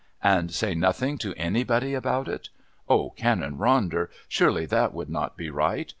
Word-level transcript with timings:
"And 0.23 0.51
say 0.51 0.73
nothing 0.73 1.19
to 1.19 1.35
anybody 1.35 1.93
about 1.93 2.27
it? 2.27 2.49
Oh, 2.89 3.11
Canon 3.11 3.59
Ronder, 3.59 4.07
surely 4.27 4.65
that 4.65 4.95
would 4.95 5.11
not 5.11 5.37
be 5.37 5.51
right. 5.51 5.87